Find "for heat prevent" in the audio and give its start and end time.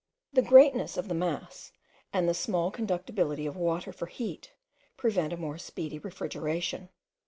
3.93-5.31